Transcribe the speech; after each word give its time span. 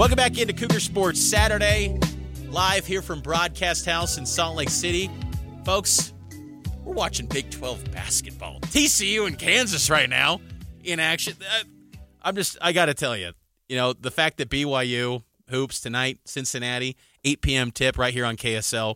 Welcome 0.00 0.16
back 0.16 0.38
into 0.38 0.54
Cougar 0.54 0.80
Sports 0.80 1.20
Saturday, 1.20 1.98
live 2.48 2.86
here 2.86 3.02
from 3.02 3.20
Broadcast 3.20 3.84
House 3.84 4.16
in 4.16 4.24
Salt 4.24 4.56
Lake 4.56 4.70
City. 4.70 5.10
Folks, 5.62 6.14
we're 6.82 6.94
watching 6.94 7.26
Big 7.26 7.50
12 7.50 7.92
basketball. 7.92 8.60
TCU 8.60 9.26
and 9.26 9.38
Kansas 9.38 9.90
right 9.90 10.08
now 10.08 10.40
in 10.82 11.00
action. 11.00 11.34
Uh, 11.42 11.64
I'm 12.22 12.34
just, 12.34 12.56
I 12.62 12.72
got 12.72 12.86
to 12.86 12.94
tell 12.94 13.14
you, 13.14 13.32
you 13.68 13.76
know, 13.76 13.92
the 13.92 14.10
fact 14.10 14.38
that 14.38 14.48
BYU 14.48 15.22
hoops 15.50 15.82
tonight, 15.82 16.18
Cincinnati, 16.24 16.96
8 17.22 17.42
p.m. 17.42 17.70
tip 17.70 17.98
right 17.98 18.14
here 18.14 18.24
on 18.24 18.38
KSL. 18.38 18.94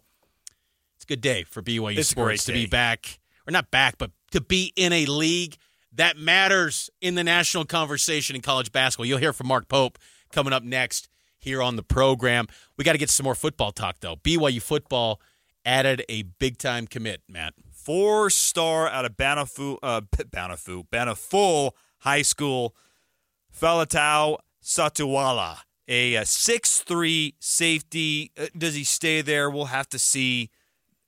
It's 0.97 1.05
a 1.05 1.07
good 1.07 1.21
day 1.21 1.45
for 1.45 1.61
BYU 1.61 1.99
It's 1.99 2.09
sports 2.09 2.47
to 2.47 2.55
be 2.55 2.65
back, 2.65 3.19
or 3.47 3.51
not 3.51 3.71
back, 3.71 3.99
but 3.99 4.11
to 4.31 4.41
be 4.41 4.73
in 4.75 4.95
a 4.95 5.05
league 5.05 5.59
that 5.93 6.17
matters 6.17 6.89
in 7.03 7.15
the 7.15 7.25
national 7.25 7.67
conversation 7.67 8.35
in 8.35 8.41
college 8.41 8.73
basketball. 8.73 9.05
You'll 9.05 9.19
hear 9.19 9.35
from 9.35 9.49
Mark 9.49 9.69
Pope 9.69 9.99
coming 10.35 10.53
up 10.53 10.63
next 10.63 11.09
here 11.39 11.63
on 11.63 11.77
the 11.77 11.83
program. 11.83 12.47
We 12.77 12.85
got 12.85 12.93
to 12.93 12.99
get 12.99 13.11
some 13.11 13.25
more 13.25 13.35
football 13.35 13.71
talk, 13.71 13.97
though. 14.01 14.17
BYU 14.17 14.61
football 14.61 15.21
added 15.65 16.05
a 16.09 16.23
big 16.23 16.59
time 16.59 16.87
commit, 16.87 17.23
Matt. 17.29 17.55
Four 17.71 18.31
star 18.31 18.89
out 18.89 19.05
of 19.05 19.17
Banafu, 19.17 19.79
uh, 19.83 20.01
Banafu, 20.17 20.89
Banaful 20.89 21.73
High 21.99 22.23
School, 22.23 22.75
Faletau 23.59 24.39
Satuala, 24.63 25.59
a, 25.87 26.25
six 26.25 26.81
three 26.81 27.35
safety. 27.39 28.33
Uh, 28.39 28.47
does 28.57 28.75
he 28.75 28.85
stay 28.85 29.21
there? 29.21 29.49
We'll 29.49 29.67
have 29.67 29.89
to 29.91 29.99
see. 29.99 30.51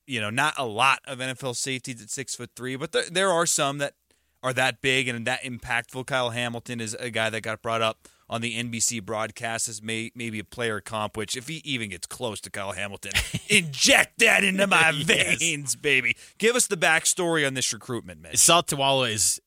You 0.06 0.20
know, 0.20 0.30
not 0.30 0.54
a 0.56 0.64
lot 0.64 1.00
of 1.04 1.18
NFL 1.18 1.56
safeties 1.56 2.00
at 2.00 2.10
six 2.10 2.36
foot 2.36 2.50
three, 2.54 2.76
but 2.76 2.92
there, 2.92 3.10
there 3.10 3.32
are 3.32 3.44
some 3.44 3.78
that 3.78 3.94
are 4.40 4.52
that 4.52 4.80
big 4.80 5.08
and 5.08 5.26
that 5.26 5.42
impactful. 5.42 6.06
Kyle 6.06 6.30
Hamilton 6.30 6.80
is 6.80 6.94
a 6.94 7.10
guy 7.10 7.28
that 7.28 7.40
got 7.40 7.60
brought 7.60 7.82
up 7.82 8.06
on 8.28 8.40
the 8.40 8.56
NBC 8.60 9.04
broadcast 9.04 9.68
as 9.68 9.80
may, 9.82 10.10
maybe 10.14 10.38
a 10.38 10.44
player 10.44 10.80
comp, 10.80 11.16
which 11.16 11.36
if 11.36 11.46
he 11.48 11.56
even 11.64 11.90
gets 11.90 12.06
close 12.06 12.40
to 12.40 12.50
Kyle 12.50 12.72
Hamilton, 12.72 13.12
inject 13.48 14.18
that 14.18 14.42
into 14.44 14.66
my 14.66 14.90
Yes. 14.90 15.38
veins, 15.38 15.76
baby. 15.76 16.16
Give 16.38 16.56
us 16.56 16.66
the 16.66 16.76
backstory 16.76 17.46
on 17.46 17.54
this 17.54 17.72
recruitment, 17.72 18.20
Mitch. 18.20 18.34
Satuala 18.34 19.10
is 19.12 19.40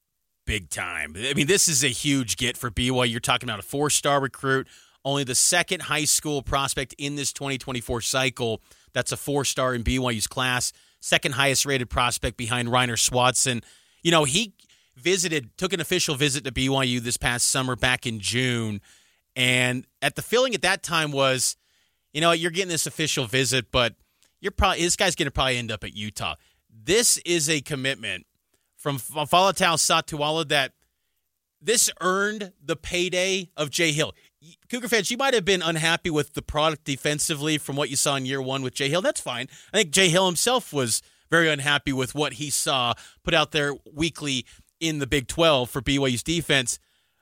big 0.46 0.70
time. 0.70 1.14
I 1.18 1.34
mean, 1.34 1.48
this 1.48 1.68
is 1.68 1.84
a 1.84 1.90
huge 1.90 2.38
get 2.38 2.56
for 2.58 2.72
BYU. 2.72 3.10
You're 3.12 3.20
talking 3.20 3.50
about 3.50 3.60
a 3.60 3.64
four 3.64 3.90
star 3.90 4.20
recruit, 4.22 4.68
only 5.06 5.24
the 5.24 5.36
second 5.36 5.84
high 5.84 6.06
school 6.06 6.42
prospect 6.42 6.96
in 6.98 7.16
this 7.16 7.34
2024 7.34 8.02
cycle 8.02 8.62
that's 8.94 9.12
a 9.12 9.18
four 9.18 9.44
star 9.46 9.76
in 9.76 9.84
BYU's 9.84 10.26
class, 10.28 10.72
second 11.02 11.34
highest 11.34 11.66
rated 11.66 11.90
prospect 11.90 12.38
behind 12.38 12.70
Ryner 12.70 12.98
Swanson. 12.98 13.62
You 14.04 14.12
know, 14.12 14.24
he 14.24 14.54
visited, 15.00 15.58
took 15.58 15.74
an 15.74 15.80
official 15.80 16.16
visit 16.16 16.44
to 16.44 16.52
BYU 16.52 17.00
this 17.00 17.18
past 17.18 17.48
summer 17.48 17.76
back 17.76 18.06
in 18.06 18.20
June. 18.20 18.82
And 19.36 19.86
at 20.02 20.16
the 20.16 20.22
feeling 20.22 20.54
at 20.54 20.62
that 20.62 20.84
time 20.84 21.12
was, 21.12 21.56
you 22.14 22.22
know, 22.22 22.32
you're 22.32 22.52
getting 22.52 22.70
this 22.70 22.86
official 22.86 23.26
visit, 23.26 23.72
but 23.72 23.96
you're 24.42 24.52
probably 24.52 24.82
this 24.82 24.96
guy's 24.96 25.16
going 25.16 25.28
to 25.28 25.32
probably 25.32 25.58
end 25.58 25.72
up 25.72 25.84
at 25.84 25.96
Utah. 25.96 26.36
This 26.70 27.18
is 27.26 27.50
a 27.50 27.62
commitment 27.62 28.26
from 28.76 28.98
Faletau 28.98 29.76
Satuala 29.76 30.48
that 30.50 30.74
this 31.62 31.90
earned 32.00 32.54
the 32.64 32.76
payday 32.76 33.50
of 33.58 33.70
Jay 33.70 33.92
Hill. 33.92 34.14
Cougar 34.70 34.88
fans, 34.88 35.12
you 35.12 35.18
might 35.18 35.34
have 35.34 35.44
been 35.44 35.62
unhappy 35.62 36.10
with 36.10 36.34
the 36.34 36.42
product 36.42 36.86
defensively 36.86 37.58
from 37.58 37.76
what 37.76 37.90
you 37.90 37.98
saw 37.98 38.16
in 38.16 38.26
year 38.26 38.42
one 38.42 38.62
with 38.62 38.74
Jay 38.74 38.90
Hill. 38.90 39.02
That's 39.02 39.20
fine. 39.20 39.48
I 39.74 39.78
think 39.78 39.92
Jay 39.92 40.08
Hill 40.08 40.26
himself 40.26 40.72
was 40.72 41.02
very 41.30 41.50
unhappy 41.50 41.94
with 41.94 42.16
what 42.16 42.34
he 42.34 42.50
saw 42.50 42.94
put 43.24 43.34
out 43.34 43.52
there 43.52 43.74
weekly 43.94 44.46
in 44.80 45.00
the 45.00 45.08
Big 45.08 45.28
12 45.28 45.70
for 45.70 45.82
BYU's 45.82 46.24
defense. 46.24 46.80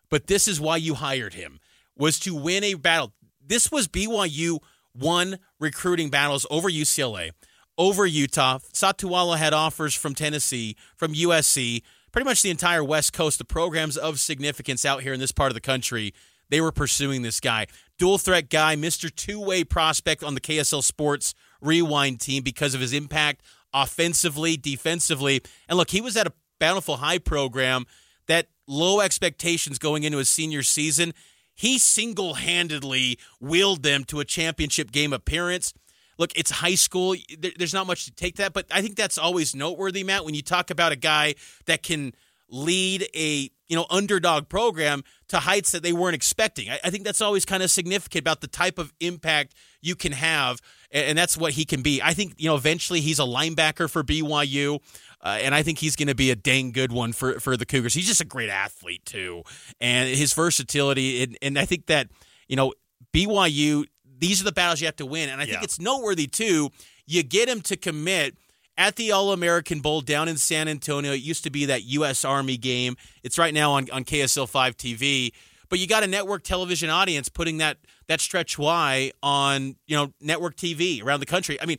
But 0.09 0.27
this 0.27 0.47
is 0.47 0.59
why 0.59 0.77
you 0.77 0.95
hired 0.95 1.33
him, 1.33 1.59
was 1.97 2.19
to 2.19 2.33
win 2.33 2.63
a 2.63 2.75
battle. 2.75 3.13
This 3.45 3.71
was 3.71 3.87
BYU 3.87 4.59
won 4.93 5.39
recruiting 5.59 6.09
battles 6.09 6.45
over 6.49 6.69
UCLA, 6.69 7.31
over 7.77 8.05
Utah. 8.05 8.59
Satuala 8.73 9.37
had 9.37 9.53
offers 9.53 9.93
from 9.93 10.15
Tennessee, 10.15 10.75
from 10.95 11.13
USC, 11.13 11.81
pretty 12.11 12.25
much 12.25 12.41
the 12.41 12.49
entire 12.49 12.83
West 12.83 13.13
Coast, 13.13 13.37
the 13.37 13.45
programs 13.45 13.97
of 13.97 14.19
significance 14.19 14.85
out 14.85 15.03
here 15.03 15.13
in 15.13 15.19
this 15.19 15.31
part 15.31 15.51
of 15.51 15.55
the 15.55 15.61
country. 15.61 16.13
They 16.49 16.61
were 16.61 16.71
pursuing 16.71 17.21
this 17.21 17.39
guy. 17.39 17.67
Dual 17.97 18.17
threat 18.17 18.49
guy, 18.49 18.75
Mr. 18.75 19.13
Two 19.13 19.39
way 19.39 19.63
prospect 19.63 20.23
on 20.23 20.33
the 20.33 20.41
KSL 20.41 20.83
Sports 20.83 21.33
Rewind 21.61 22.19
team 22.19 22.43
because 22.43 22.73
of 22.73 22.81
his 22.81 22.93
impact 22.93 23.41
offensively, 23.73 24.55
defensively. 24.57 25.41
And 25.67 25.77
look, 25.77 25.89
he 25.89 26.01
was 26.01 26.15
at 26.15 26.27
a 26.27 26.33
Bountiful 26.59 26.97
High 26.97 27.19
program 27.19 27.85
that 28.27 28.47
low 28.67 28.99
expectations 28.99 29.79
going 29.79 30.03
into 30.03 30.17
his 30.17 30.29
senior 30.29 30.63
season. 30.63 31.13
He 31.55 31.79
single 31.79 32.35
handedly 32.35 33.17
willed 33.39 33.83
them 33.83 34.03
to 34.05 34.19
a 34.19 34.25
championship 34.25 34.91
game 34.91 35.13
appearance. 35.13 35.73
Look, 36.19 36.31
it's 36.35 36.51
high 36.51 36.75
school. 36.75 37.15
There's 37.57 37.73
not 37.73 37.87
much 37.87 38.05
to 38.05 38.11
take 38.11 38.37
that, 38.37 38.53
but 38.53 38.65
I 38.71 38.81
think 38.81 38.95
that's 38.95 39.17
always 39.17 39.55
noteworthy, 39.55 40.03
Matt, 40.03 40.25
when 40.25 40.33
you 40.33 40.41
talk 40.41 40.69
about 40.69 40.91
a 40.91 40.95
guy 40.95 41.35
that 41.65 41.83
can 41.83 42.13
lead 42.49 43.07
a 43.15 43.51
you 43.69 43.75
know 43.75 43.85
underdog 43.89 44.49
program 44.49 45.03
to 45.29 45.37
heights 45.39 45.71
that 45.71 45.83
they 45.83 45.93
weren't 45.93 46.15
expecting. 46.15 46.69
I, 46.69 46.79
I 46.85 46.89
think 46.89 47.03
that's 47.03 47.21
always 47.21 47.45
kind 47.45 47.61
of 47.63 47.69
significant 47.71 48.21
about 48.21 48.41
the 48.41 48.47
type 48.47 48.77
of 48.77 48.93
impact 48.99 49.53
you 49.81 49.95
can 49.95 50.11
have, 50.13 50.59
and, 50.91 51.05
and 51.05 51.17
that's 51.17 51.37
what 51.37 51.53
he 51.53 51.65
can 51.65 51.81
be. 51.81 52.01
I 52.01 52.13
think 52.13 52.33
you 52.37 52.47
know 52.49 52.55
eventually 52.55 53.01
he's 53.01 53.19
a 53.19 53.23
linebacker 53.23 53.89
for 53.89 54.03
BYU. 54.03 54.79
Uh, 55.19 55.39
and 55.41 55.55
I 55.55 55.63
think 55.63 55.79
he's 55.79 55.95
going 55.95 56.09
to 56.09 56.15
be 56.15 56.29
a 56.29 56.35
dang 56.35 56.71
good 56.71 56.91
one 56.91 57.11
for, 57.11 57.39
for 57.39 57.57
the 57.57 57.65
Cougars. 57.65 57.95
He's 57.95 58.05
just 58.05 58.21
a 58.21 58.25
great 58.25 58.49
athlete 58.51 59.03
too, 59.03 59.41
and 59.81 60.07
his 60.07 60.31
versatility. 60.33 61.23
And, 61.23 61.37
and 61.41 61.59
I 61.59 61.65
think 61.65 61.87
that 61.87 62.07
you 62.47 62.55
know 62.55 62.73
BYU. 63.13 63.85
These 64.19 64.41
are 64.41 64.45
the 64.45 64.51
battles 64.51 64.81
you 64.81 64.87
have 64.87 64.95
to 64.97 65.05
win, 65.05 65.29
and 65.29 65.39
I 65.41 65.45
think 65.45 65.57
Yeah. 65.57 65.63
it's 65.63 65.79
noteworthy 65.79 66.25
too. 66.27 66.69
You 67.05 67.21
get 67.23 67.47
him 67.47 67.61
to 67.61 67.75
commit 67.77 68.35
at 68.77 68.95
the 68.95 69.11
All 69.11 69.31
American 69.31 69.79
Bowl 69.79 70.01
down 70.01 70.27
in 70.27 70.37
San 70.37 70.67
Antonio. 70.67 71.11
It 71.13 71.21
used 71.21 71.43
to 71.43 71.49
be 71.49 71.65
that 71.65 71.83
U.S. 71.85 72.23
Army 72.23 72.57
game. 72.57 72.95
It's 73.23 73.37
right 73.37 73.53
now 73.53 73.73
on, 73.73 73.89
on 73.91 74.03
KSL 74.03 74.47
5 74.47 74.77
TV. 74.77 75.31
But 75.69 75.79
you 75.79 75.87
got 75.87 76.03
a 76.03 76.07
network 76.07 76.43
television 76.43 76.89
audience 76.89 77.29
putting 77.29 77.57
that 77.57 77.77
that 78.07 78.21
stretch 78.21 78.57
Y 78.57 79.11
on 79.21 79.75
you 79.85 79.97
know 79.97 80.13
network 80.21 80.55
TV 80.55 81.03
around 81.03 81.19
the 81.19 81.25
country. 81.25 81.59
I 81.61 81.65
mean, 81.65 81.77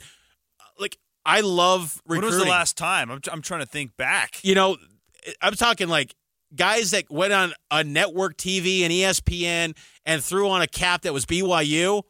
uh, 0.60 0.64
like 0.78 0.98
I 1.24 1.40
love 1.40 2.02
When 2.04 2.20
was 2.20 2.36
the 2.36 2.44
last 2.44 2.76
time? 2.76 3.10
I'm, 3.10 3.20
I'm 3.32 3.42
trying 3.42 3.60
to 3.60 3.66
think 3.66 3.96
back. 3.96 4.44
You 4.44 4.54
know, 4.54 4.76
I'm 5.40 5.54
talking 5.54 5.88
like 5.88 6.14
guys 6.54 6.90
that 6.90 7.10
went 7.10 7.32
on 7.32 7.52
a 7.70 7.84
network 7.84 8.36
TV 8.36 8.82
and 8.82 8.92
ESPN 8.92 9.76
and 10.04 10.22
threw 10.22 10.48
on 10.48 10.62
a 10.62 10.66
cap 10.66 11.02
that 11.02 11.12
was 11.12 11.24
BYU. 11.24 12.02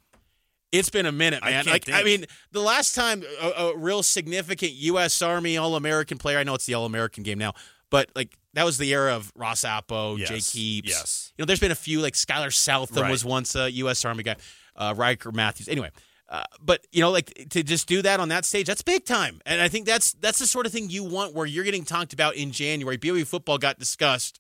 It's 0.73 0.91
been 0.91 1.07
a 1.07 1.13
minute, 1.13 1.41
I 1.43 1.51
man. 1.51 1.65
can't 1.65 1.89
like 1.89 1.95
I 1.95 2.03
mean, 2.05 2.27
the 2.53 2.61
last 2.61 2.95
time 2.95 3.23
a, 3.41 3.49
a 3.65 3.77
real 3.77 4.03
significant 4.03 4.73
U.S. 4.73 5.23
Army 5.23 5.57
All 5.57 5.77
American 5.77 6.19
player. 6.19 6.39
I 6.39 6.45
know 6.45 6.55
it's 6.55 6.67
the 6.67 6.75
All 6.75 6.85
American 6.85 7.23
game 7.23 7.39
now, 7.39 7.55
but 7.91 8.11
like 8.15 8.37
that 8.55 8.65
was 8.65 8.77
the 8.79 8.93
era 8.93 9.15
of 9.15 9.33
Ross 9.35 9.65
Apo, 9.65 10.17
Yes, 10.17 10.53
Keeps. 10.53 10.89
yes. 10.89 11.33
You 11.39 11.43
know, 11.43 11.47
there's 11.47 11.61
been 11.61 11.71
a 11.71 11.75
few 11.77 12.01
like 12.01 12.15
Skylar 12.15 12.53
Southam 12.53 13.03
Right. 13.03 13.11
was 13.11 13.25
once 13.25 13.55
a 13.57 13.71
U.S. 13.73 14.05
Army 14.05 14.23
guy, 14.25 14.37
uh, 14.77 14.95
Riker 14.97 15.33
Matthews. 15.33 15.69
Anyway. 15.69 15.91
Uh, 16.31 16.43
but 16.61 16.87
you 16.93 17.01
know, 17.01 17.11
like 17.11 17.33
to 17.49 17.63
just 17.63 17.89
do 17.89 18.03
that 18.03 18.21
on 18.21 18.29
that 18.29 18.45
stage, 18.45 18.67
that's 18.67 18.83
big 18.83 19.07
time, 19.07 19.41
and 19.47 19.63
I 19.63 19.69
think 19.69 19.87
that's 19.87 20.13
that's 20.13 20.39
the 20.39 20.47
sort 20.47 20.67
of 20.67 20.73
thing 20.73 20.91
you 20.91 21.03
want, 21.03 21.33
where 21.35 21.47
you're 21.47 21.65
getting 21.65 21.87
talked 21.87 22.13
about 22.13 22.35
in 22.37 22.51
January. 22.53 22.99
BYU 22.99 23.27
football 23.27 23.57
got 23.57 23.79
discussed 23.79 24.39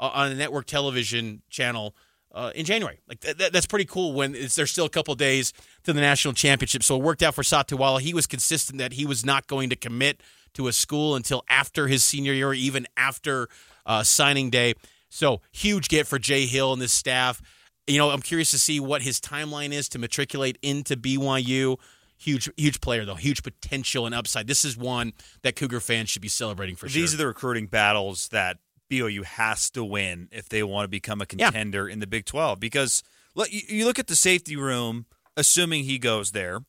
uh, 0.00 0.10
on 0.12 0.32
a 0.32 0.34
network 0.34 0.66
television 0.66 1.42
channel 1.48 1.94
uh, 2.38 2.52
in 2.54 2.64
January. 2.64 3.00
Like 3.08 3.20
th- 3.20 3.36
th- 3.36 3.52
that's 3.52 3.66
pretty 3.66 3.84
cool. 3.84 4.12
When 4.12 4.34
it's, 4.34 4.54
there's 4.54 4.70
still 4.70 4.86
a 4.86 4.90
couple 4.90 5.14
days 5.16 5.52
to 5.82 5.92
the 5.92 6.00
national 6.00 6.34
championship, 6.34 6.84
so 6.84 6.96
it 6.96 7.02
worked 7.02 7.22
out 7.22 7.34
for 7.34 7.42
Satuala. 7.42 8.00
He 8.00 8.14
was 8.14 8.26
consistent 8.26 8.78
that 8.78 8.92
he 8.92 9.04
was 9.04 9.26
not 9.26 9.48
going 9.48 9.70
to 9.70 9.76
commit 9.76 10.22
to 10.54 10.68
a 10.68 10.72
school 10.72 11.16
until 11.16 11.42
after 11.48 11.88
his 11.88 12.04
senior 12.04 12.32
year, 12.32 12.54
even 12.54 12.86
after 12.96 13.48
uh, 13.84 14.04
signing 14.04 14.50
day. 14.50 14.74
So 15.10 15.40
huge 15.50 15.88
get 15.88 16.06
for 16.06 16.18
Jay 16.18 16.46
Hill 16.46 16.72
and 16.72 16.80
this 16.80 16.92
staff. 16.92 17.42
You 17.86 17.98
know, 17.98 18.10
I'm 18.10 18.22
curious 18.22 18.50
to 18.52 18.58
see 18.58 18.78
what 18.78 19.02
his 19.02 19.20
timeline 19.20 19.72
is 19.72 19.88
to 19.90 19.98
matriculate 19.98 20.58
into 20.62 20.96
BYU. 20.96 21.76
Huge, 22.18 22.50
huge 22.56 22.80
player 22.80 23.04
though. 23.04 23.14
Huge 23.14 23.42
potential 23.42 24.06
and 24.06 24.14
upside. 24.14 24.46
This 24.46 24.64
is 24.64 24.76
one 24.76 25.12
that 25.42 25.56
Cougar 25.56 25.80
fans 25.80 26.10
should 26.10 26.22
be 26.22 26.28
celebrating 26.28 26.76
for 26.76 26.88
sure. 26.88 27.00
These 27.00 27.14
are 27.14 27.16
the 27.16 27.26
recruiting 27.26 27.66
battles 27.66 28.28
that 28.28 28.58
BYU 28.88 29.24
has 29.24 29.70
to 29.70 29.84
win 29.84 30.28
if 30.32 30.48
they 30.48 30.62
want 30.62 30.84
to 30.84 30.88
become 30.88 31.20
a 31.20 31.26
contender 31.26 31.88
in 31.88 32.00
the 32.00 32.06
Big 32.06 32.24
12. 32.24 32.58
Because 32.58 33.02
look, 33.34 33.52
you, 33.52 33.62
you 33.68 33.84
look 33.84 33.98
at 33.98 34.06
the 34.06 34.16
safety 34.16 34.56
room, 34.56 35.06
assuming 35.36 35.84
he 35.84 35.98
goes 35.98 36.32
there, 36.32 36.60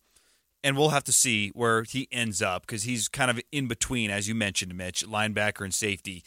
and 0.63 0.77
we'll 0.77 0.89
have 0.89 1.03
to 1.05 1.13
see 1.13 1.49
where 1.49 1.83
he 1.83 2.07
ends 2.11 2.41
up 2.41 2.63
because 2.63 2.83
he's 2.83 3.07
kind 3.07 3.31
of 3.31 3.39
in 3.51 3.67
between, 3.67 4.09
as 4.09 4.27
you 4.27 4.35
mentioned, 4.35 4.75
Mitch, 4.75 5.05
linebacker 5.07 5.63
and 5.63 5.73
safety. 5.73 6.23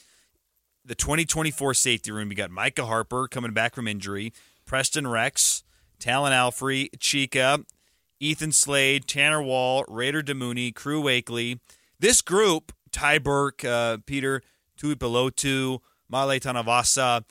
The 0.84 0.94
2024 0.94 1.74
safety 1.74 2.10
room, 2.10 2.30
you 2.30 2.36
got 2.36 2.50
Micah 2.50 2.86
Harper 2.86 3.28
coming 3.28 3.52
back 3.52 3.74
from 3.74 3.86
injury, 3.86 4.32
Preston 4.64 5.06
Rex, 5.06 5.62
Talan 6.00 6.32
Alfrey, 6.32 6.88
Chica, 6.98 7.64
Ethan 8.18 8.52
Slade, 8.52 9.06
Tanner 9.06 9.42
Wall, 9.42 9.84
Raider 9.86 10.22
Damuni, 10.22 10.74
Crew 10.74 11.02
Wakley. 11.02 11.60
This 12.00 12.22
group, 12.22 12.72
Ty 12.90 13.18
Burke, 13.18 13.64
uh, 13.64 13.98
Peter 14.06 14.42
Tuipelotu, 14.78 15.80
Male 16.08 16.40
Tanavasa. 16.40 17.24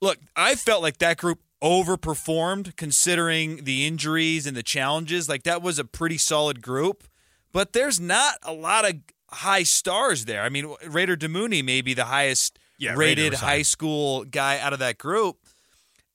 Look, 0.00 0.18
I 0.36 0.54
felt 0.54 0.82
like 0.82 0.98
that 0.98 1.18
group 1.18 1.40
overperformed 1.62 2.76
considering 2.76 3.64
the 3.64 3.86
injuries 3.86 4.46
and 4.46 4.56
the 4.56 4.62
challenges. 4.62 5.28
Like 5.28 5.42
that 5.42 5.62
was 5.62 5.78
a 5.78 5.84
pretty 5.84 6.18
solid 6.18 6.62
group, 6.62 7.04
but 7.52 7.72
there's 7.72 7.98
not 7.98 8.34
a 8.42 8.52
lot 8.52 8.88
of 8.88 8.96
high 9.30 9.64
stars 9.64 10.24
there. 10.26 10.42
I 10.42 10.48
mean, 10.48 10.72
Raider 10.86 11.16
Damuni 11.16 11.64
may 11.64 11.80
be 11.80 11.94
the 11.94 12.04
highest 12.04 12.58
Yeah, 12.78 12.94
rated 12.96 13.34
high 13.34 13.62
school 13.62 14.24
guy 14.24 14.58
out 14.58 14.72
of 14.72 14.78
that 14.78 14.98
group. 14.98 15.38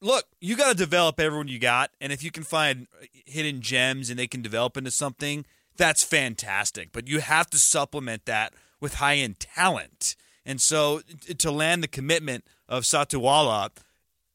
Look, 0.02 0.26
you 0.42 0.56
got 0.58 0.70
to 0.70 0.78
develop 0.78 1.20
everyone 1.20 1.48
you 1.48 1.60
got, 1.60 1.92
and 2.02 2.12
if 2.12 2.24
you 2.24 2.32
can 2.32 2.44
find 2.44 2.88
hidden 3.26 3.62
gems 3.62 4.10
and 4.10 4.20
they 4.20 4.28
can 4.28 4.42
develop 4.42 4.76
into 4.76 4.92
something, 4.92 5.46
that's 5.78 6.04
fantastic. 6.04 6.92
But 6.92 7.08
you 7.08 7.20
have 7.20 7.50
to 7.52 7.58
supplement 7.58 8.26
that 8.26 8.54
with 8.82 8.96
high 8.96 9.16
end 9.16 9.40
talent. 9.40 10.16
And 10.46 10.62
so 10.62 11.02
to 11.38 11.52
land 11.52 11.84
the 11.84 11.88
commitment 11.88 12.44
of 12.68 12.84
Satuala 12.84 13.70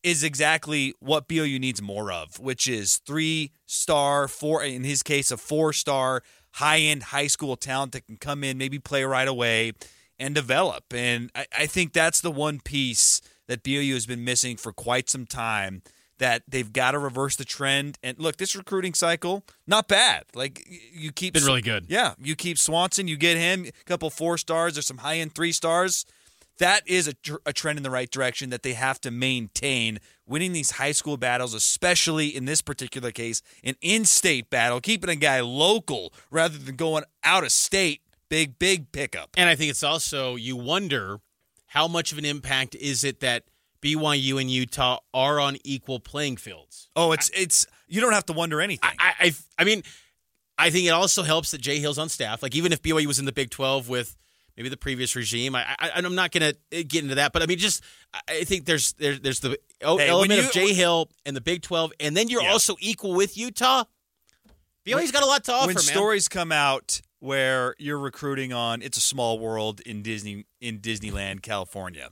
is 0.03 0.23
exactly 0.23 0.95
what 1.01 1.29
BYU 1.29 1.59
needs 1.59 1.83
more 1.83 2.13
of, 2.13 2.39
which 2.39 2.69
is 2.69 2.99
three 2.99 3.53
star, 3.67 4.29
four 4.29 4.63
in 4.63 4.85
his 4.85 5.03
case, 5.03 5.31
a 5.31 5.37
four 5.37 5.73
star 5.73 6.23
high 6.53 6.79
end 6.79 7.05
high 7.05 7.27
school 7.27 7.57
talent 7.57 7.93
that 7.93 8.07
can 8.07 8.17
come 8.17 8.43
in, 8.45 8.59
maybe 8.59 8.79
play 8.79 9.05
right 9.05 9.29
away 9.29 9.73
and 10.19 10.35
develop. 10.35 10.85
And 10.93 11.31
I, 11.35 11.47
I 11.57 11.67
think 11.67 11.93
that's 11.93 12.21
the 12.21 12.31
one 12.31 12.61
piece 12.61 13.21
that 13.47 13.63
BYU 13.63 13.95
has 13.95 14.07
been 14.07 14.25
missing 14.25 14.57
for 14.57 14.73
quite 14.73 15.09
some 15.09 15.27
time. 15.27 15.83
That 16.19 16.43
they've 16.49 16.73
got 16.73 16.93
to 16.93 16.99
reverse 16.99 17.37
the 17.37 17.45
trend. 17.45 17.99
And 18.03 18.19
look, 18.19 18.37
this 18.39 18.57
recruiting 18.57 18.95
cycle, 18.95 19.45
not 19.67 19.87
bad. 19.87 20.25
Like 20.35 20.67
you 20.93 21.13
keep 21.13 21.35
Been 21.35 21.45
really 21.45 21.63
good. 21.63 21.87
Yeah, 21.89 22.15
you 22.21 22.35
keep 22.35 22.59
Swanson, 22.59 23.07
you 23.09 23.17
get 23.17 23.37
him 23.37 23.67
a 23.67 23.85
couple 23.85 24.11
four 24.11 24.37
stars 24.37 24.77
or 24.77 24.83
some 24.83 24.99
high 24.99 25.19
end 25.19 25.35
three 25.35 25.53
stars. 25.53 26.05
That 26.59 26.83
is 26.89 27.07
a, 27.07 27.15
tr- 27.15 27.37
a 27.47 27.53
trend 27.53 27.79
in 27.79 27.85
the 27.85 27.91
right 27.91 28.11
direction 28.11 28.51
that 28.51 28.63
they 28.63 28.73
have 28.73 29.01
to 29.03 29.11
maintain. 29.11 30.01
Winning 30.27 30.53
these 30.53 30.73
high 30.73 30.93
school 30.93 31.17
battles, 31.17 31.55
especially 31.55 32.27
in 32.27 32.45
this 32.45 32.61
particular 32.63 33.13
case, 33.13 33.41
an 33.65 33.77
in 33.81 34.05
state 34.05 34.51
battle, 34.51 34.81
keeping 34.81 35.09
a 35.09 35.17
guy 35.17 35.41
local 35.41 36.13
rather 36.31 36.59
than 36.59 36.77
going 36.77 37.05
out 37.23 37.45
of 37.45 37.53
state. 37.53 38.03
Big, 38.29 38.59
big 38.59 38.93
pickup. 38.93 39.31
And 39.39 39.49
I 39.49 39.55
think 39.55 39.71
it's 39.71 39.83
also 39.83 40.35
you 40.35 40.57
wonder 40.57 41.21
how 41.69 41.89
much 41.89 42.13
of 42.13 42.19
an 42.19 42.25
impact 42.25 42.75
is 42.75 43.05
it 43.05 43.21
that 43.21 43.45
BYU 43.83 44.41
and 44.41 44.51
Utah 44.51 44.99
are 45.15 45.39
on 45.41 45.57
equal 45.65 46.01
playing 46.01 46.37
fields. 46.37 46.89
Oh, 46.97 47.13
it's 47.13 47.31
it's 47.35 47.67
you 47.87 48.01
don't 48.01 48.13
have 48.13 48.27
to 48.27 48.33
wonder 48.33 48.61
anything. 48.61 48.91
I, 48.99 49.13
I, 49.21 49.35
I 49.59 49.65
mean, 49.65 49.83
I 50.59 50.71
think 50.71 50.87
it 50.87 50.91
also 50.91 51.23
helps 51.23 51.53
that 51.53 51.61
Jay 51.61 51.79
Hill's 51.79 51.99
on 51.99 52.09
staff. 52.09 52.43
Like 52.43 52.55
even 52.55 52.73
if 52.73 52.83
BYU 52.83 53.07
was 53.07 53.19
in 53.19 53.25
the 53.25 53.33
Big 53.33 53.51
Twelve 53.51 53.89
with 53.89 54.17
maybe 54.57 54.69
the 54.69 54.77
previous 54.77 55.15
regime, 55.15 55.55
I, 55.55 55.65
I 55.79 55.91
I'm 55.95 56.15
not 56.15 56.33
going 56.33 56.53
to 56.53 56.59
eh, 56.73 56.83
get 56.83 57.03
into 57.05 57.15
that. 57.17 57.33
But 57.33 57.43
I 57.43 57.47
mean, 57.47 57.59
just 57.59 57.83
I 58.29 58.45
think 58.45 58.65
there's 58.65 58.93
there's 58.95 59.21
there's 59.21 59.41
the 59.41 59.57
Hey, 59.81 60.09
element 60.09 60.41
you- 60.41 60.47
of 60.47 60.53
Jay 60.53 60.73
Hill 60.75 61.09
and 61.25 61.37
the 61.37 61.41
Big 61.41 61.63
Twelve, 61.63 61.93
and 62.01 62.17
then 62.17 62.29
you're 62.29 62.43
Yeah. 62.43 62.51
also 62.53 62.75
equal 62.81 63.15
with 63.15 63.37
Utah. 63.39 63.85
BYU's 64.87 65.13
got 65.13 65.23
a 65.23 65.27
lot 65.27 65.45
to 65.45 65.53
offer, 65.53 65.67
when 65.67 65.75
man. 65.75 65.83
stories 65.83 66.29
come 66.29 66.51
out 66.51 67.01
where 67.21 67.75
you're 67.79 67.99
recruiting 67.99 68.53
on 68.53 68.81
it's 68.81 68.97
a 68.97 69.01
small 69.03 69.39
world 69.39 69.81
in 69.81 70.03
Disney 70.03 70.47
in 70.61 70.79
Disneyland, 70.81 71.43
California, 71.43 72.11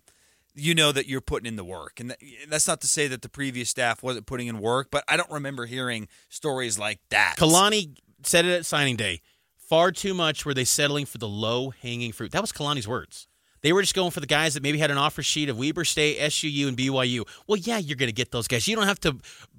you 0.56 0.74
know 0.74 0.90
that 0.90 1.06
you're 1.06 1.20
putting 1.20 1.46
in 1.46 1.56
the 1.56 1.64
work. 1.64 2.00
And 2.00 2.16
that's 2.48 2.66
not 2.66 2.80
to 2.80 2.86
say 2.88 3.06
that 3.08 3.22
the 3.22 3.28
previous 3.28 3.68
staff 3.68 4.02
wasn't 4.02 4.26
putting 4.26 4.46
in 4.46 4.58
work, 4.58 4.88
but 4.90 5.04
I 5.06 5.16
don't 5.16 5.30
remember 5.30 5.66
hearing 5.66 6.08
stories 6.28 6.78
like 6.78 7.00
that. 7.10 7.34
Kalani 7.36 7.98
said 8.24 8.46
it 8.46 8.52
at 8.52 8.66
signing 8.66 8.96
day. 8.96 9.20
Far 9.56 9.92
too 9.92 10.14
much 10.14 10.46
were 10.46 10.54
they 10.54 10.64
settling 10.64 11.06
for 11.06 11.18
the 11.18 11.28
low 11.28 11.70
hanging 11.70 12.12
fruit. 12.12 12.32
That 12.32 12.40
was 12.40 12.52
Kalani's 12.52 12.88
words. 12.88 13.28
They 13.62 13.72
were 13.72 13.82
just 13.82 13.94
going 13.94 14.12
for 14.12 14.20
the 14.20 14.26
guys 14.26 14.54
that 14.54 14.62
maybe 14.62 14.78
had 14.78 14.90
an 14.90 14.98
offer 14.98 15.22
sheet 15.22 15.48
of 15.48 15.58
Weber 15.58 15.84
State, 15.84 16.18
SUU, 16.20 16.68
and 16.68 16.76
BYU. 16.76 17.26
Well, 17.48 17.58
yeah, 17.58 17.78
you're 17.78 17.96
going 17.96 18.08
to 18.08 18.14
get 18.14 18.30
those 18.30 18.46
guys. 18.46 18.68
You 18.68 18.76
don't 18.76 18.86
have 18.86 19.00
to 19.00 19.16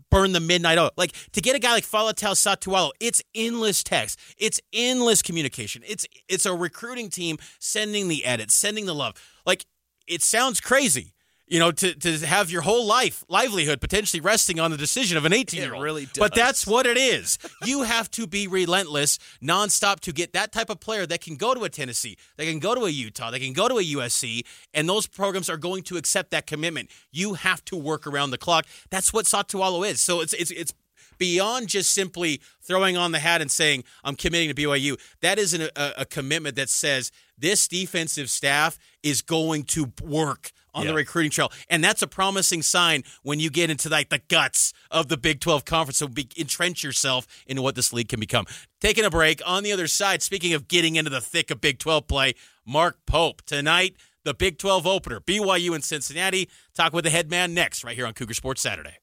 burn 0.09 0.31
the 0.31 0.39
midnight 0.39 0.77
oil. 0.77 0.91
Like 0.95 1.13
to 1.33 1.41
get 1.41 1.55
a 1.55 1.59
guy 1.59 1.73
like 1.73 1.83
Faletau 1.83 2.33
Satuala, 2.33 2.91
it's 2.99 3.21
endless 3.35 3.83
text, 3.83 4.19
it's 4.37 4.59
endless 4.71 5.21
communication. 5.21 5.83
It's 5.85 6.05
it's 6.27 6.45
a 6.45 6.53
recruiting 6.53 7.09
team 7.09 7.37
sending 7.59 8.07
the 8.07 8.25
edits, 8.25 8.55
sending 8.55 8.85
the 8.85 8.95
love. 8.95 9.15
Like 9.45 9.65
it 10.07 10.21
sounds 10.21 10.59
crazy. 10.59 11.13
You 11.49 11.59
know, 11.59 11.71
to, 11.71 11.95
to 11.95 12.25
have 12.25 12.51
your 12.51 12.61
whole 12.61 12.85
life, 12.85 13.23
livelihood 13.29 13.79
potentially 13.79 14.19
resting 14.19 14.59
on 14.59 14.71
the 14.71 14.75
decision 14.75 15.15
of 15.15 15.23
an 15.23 15.31
18 15.31 15.61
year 15.61 15.73
old. 15.73 15.81
really 15.81 16.05
But 16.19 16.35
that's 16.35 16.67
what 16.67 16.85
it 16.85 16.97
is. 16.97 17.39
You 17.63 17.83
have 17.83 18.11
to 18.11 18.27
be 18.27 18.47
relentless 18.47 19.17
nonstop 19.41 20.01
to 20.01 20.11
get 20.11 20.33
that 20.33 20.51
type 20.51 20.69
of 20.69 20.81
player 20.81 21.05
that 21.05 21.21
can 21.21 21.37
go 21.37 21.53
to 21.53 21.63
a 21.63 21.69
Tennessee, 21.69 22.17
that 22.35 22.43
can 22.43 22.59
go 22.59 22.75
to 22.75 22.81
a 22.81 22.89
Utah, 22.89 23.31
that 23.31 23.39
can 23.39 23.53
go 23.53 23.69
to 23.69 23.75
a 23.75 23.81
USC, 23.81 24.45
and 24.73 24.89
those 24.89 25.07
programs 25.07 25.49
are 25.49 25.55
going 25.55 25.83
to 25.83 25.95
accept 25.95 26.31
that 26.31 26.47
commitment. 26.47 26.89
You 27.13 27.35
have 27.35 27.63
to 27.65 27.77
work 27.77 28.05
around 28.05 28.31
the 28.31 28.37
clock. 28.37 28.65
That's 28.89 29.13
what 29.13 29.23
Satuala 29.23 29.89
is. 29.89 30.01
So 30.01 30.19
it's 30.19 30.33
it's 30.33 30.51
it's 30.51 30.73
beyond 31.17 31.67
just 31.67 31.91
simply 31.91 32.41
throwing 32.61 32.97
on 32.97 33.11
the 33.11 33.19
hat 33.19 33.41
and 33.41 33.51
saying 33.51 33.83
I'm 34.03 34.15
committing 34.15 34.53
to 34.53 34.55
BYU. 34.55 34.99
That 35.21 35.39
is 35.39 35.53
an, 35.53 35.69
a, 35.75 35.93
a 35.99 36.05
commitment 36.05 36.55
that 36.55 36.69
says 36.69 37.11
this 37.37 37.67
defensive 37.67 38.29
staff 38.29 38.77
is 39.03 39.21
going 39.21 39.63
to 39.65 39.91
work 40.03 40.51
on 40.73 40.83
Yeah. 40.83 40.91
the 40.91 40.95
recruiting 40.97 41.31
trail, 41.31 41.51
and 41.69 41.83
that's 41.83 42.01
a 42.03 42.07
promising 42.07 42.61
sign 42.61 43.03
when 43.23 43.39
you 43.39 43.49
get 43.49 43.69
into 43.71 43.89
like 43.89 44.09
the 44.09 44.21
guts 44.27 44.73
of 44.91 45.07
the 45.07 45.17
Big 45.17 45.39
12 45.39 45.65
conference. 45.65 45.97
So 45.97 46.07
be, 46.07 46.29
entrench 46.37 46.83
yourself 46.83 47.25
into 47.47 47.61
what 47.63 47.73
this 47.75 47.91
league 47.93 48.09
can 48.09 48.19
become. 48.19 48.45
Taking 48.79 49.03
a 49.05 49.09
break 49.09 49.41
on 49.45 49.63
the 49.63 49.71
other 49.71 49.87
side. 49.87 50.21
Speaking 50.21 50.53
of 50.53 50.67
getting 50.67 50.95
into 50.95 51.09
the 51.09 51.21
thick 51.21 51.49
of 51.49 51.61
Big 51.61 51.79
12 51.79 52.07
play, 52.07 52.33
Mark 52.65 52.97
Pope 53.07 53.41
tonight. 53.47 53.95
The 54.23 54.33
Big 54.33 54.57
12 54.59 54.85
opener, 54.85 55.21
BYU 55.21 55.73
in 55.73 55.81
Cincinnati. 55.81 56.49
Talk 56.75 56.91
with 56.91 57.05
the 57.05 57.09
head 57.09 57.29
man 57.31 57.53
next, 57.53 57.85
right 57.85 57.95
here 57.95 58.05
on 58.05 58.13
Cougar 58.13 58.33
Sports 58.33 58.61
Saturday. 58.61 58.97